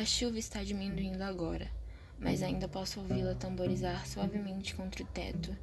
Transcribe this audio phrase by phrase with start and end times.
[0.00, 1.70] A chuva está diminuindo agora,
[2.18, 5.54] mas ainda posso ouvi-la tamborizar suavemente contra o teto,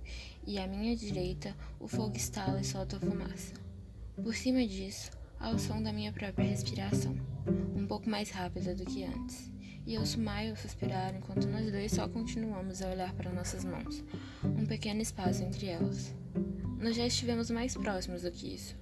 [0.45, 3.55] e à minha direita o fogo estala e solta fumaça.
[4.15, 5.09] Por cima disso,
[5.39, 7.17] há o som da minha própria respiração,
[7.75, 9.51] um pouco mais rápida do que antes,
[9.87, 14.03] e ouço Miles suspirar enquanto nós dois só continuamos a olhar para nossas mãos,
[14.43, 16.13] um pequeno espaço entre elas.
[16.79, 18.75] Nós já estivemos mais próximos do que isso,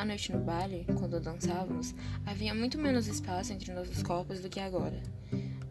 [0.00, 4.58] à noite no baile, quando dançávamos, havia muito menos espaço entre nossos corpos do que
[4.58, 4.98] agora.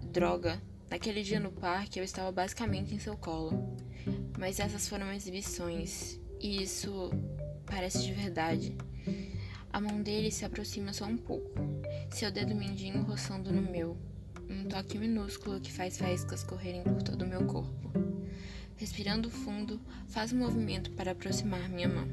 [0.04, 3.76] Droga, naquele dia no parque eu estava basicamente em seu colo.
[4.38, 7.10] Mas essas foram exibições, e isso
[7.66, 8.78] parece de verdade.
[9.74, 11.50] A mão dele se aproxima só um pouco,
[12.12, 13.98] seu dedo mindinho roçando no meu,
[14.48, 17.92] um toque minúsculo que faz faíscas correrem por todo o meu corpo.
[18.76, 22.08] Respirando fundo, faz um movimento para aproximar minha mão.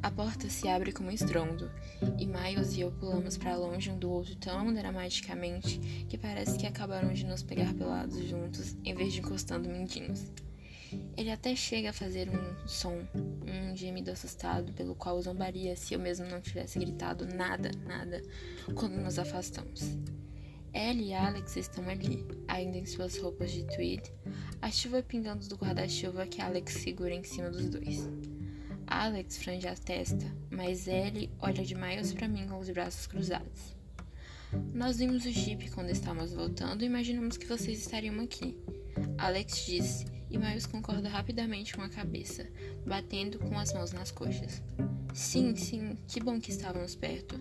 [0.00, 1.68] A porta se abre com um estrondo,
[2.16, 6.66] e Miles e eu pulamos para longe um do outro tão dramaticamente que parece que
[6.66, 10.30] acabaram de nos pegar pelados juntos em vez de encostando mindinhos.
[11.16, 13.04] Ele até chega a fazer um som,
[13.44, 18.22] um gemido assustado, pelo qual zombaria se eu mesmo não tivesse gritado nada, nada,
[18.76, 19.98] quando nos afastamos.
[20.72, 24.02] Ellie e Alex estão ali, ainda em suas roupas de tweed,
[24.62, 28.08] a chuva pingando do guarda-chuva que Alex segura em cima dos dois.
[28.90, 33.76] Alex frange a testa, mas Ellie olha de Miles para mim com os braços cruzados.
[34.72, 38.56] Nós vimos o Jeep quando estávamos voltando e imaginamos que vocês estariam aqui.
[39.18, 42.48] Alex disse, e Miles concorda rapidamente com a cabeça,
[42.86, 44.62] batendo com as mãos nas coxas.
[45.12, 47.38] Sim, sim, que bom que estávamos perto.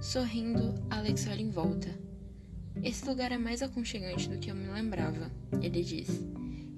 [0.00, 1.94] Sorrindo, Alex olha em volta.
[2.82, 6.08] Esse lugar é mais aconchegante do que eu me lembrava, ele diz.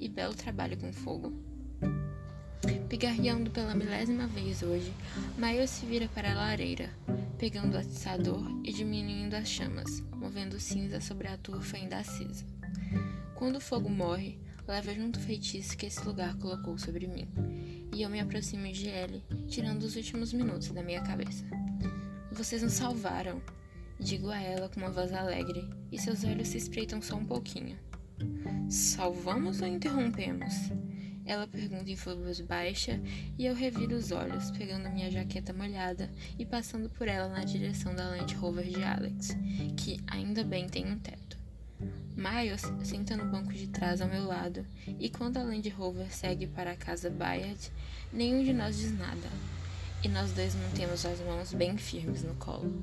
[0.01, 1.54] E belo trabalho com fogo.
[2.89, 4.93] Pigarreando pela milésima vez hoje,
[5.37, 6.91] Miles se vira para a lareira,
[7.39, 12.45] pegando o atiçador e diminuindo as chamas, movendo cinza sobre a turfa ainda acesa.
[13.35, 14.39] Quando o fogo morre,
[14.69, 17.29] leva junto o feitiço que esse lugar colocou sobre mim,
[17.95, 21.45] e eu me aproximo de ele, tirando os últimos minutos da minha cabeça.
[22.33, 23.43] Vocês nos salvaram,
[23.99, 27.79] digo a ela com uma voz alegre, e seus olhos se espreitam só um pouquinho.
[28.69, 30.53] Salvamos ou interrompemos?
[31.27, 33.01] Ela pergunta em voz baixa
[33.39, 37.95] e eu reviro os olhos, pegando minha jaqueta molhada e passando por ela na direção
[37.95, 39.37] da Land Rover de Alex,
[39.77, 41.39] que ainda bem tem um teto.
[42.17, 44.65] Miles senta no banco de trás ao meu lado,
[45.01, 47.73] e quando a Land Rover segue para a casa Bayard,
[48.13, 49.29] nenhum de nós diz nada,
[50.03, 52.83] e nós dois mantemos as mãos bem firmes no colo.